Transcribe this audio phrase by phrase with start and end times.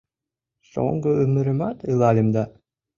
[0.69, 2.43] Шоҥго ӱмырымат илальым да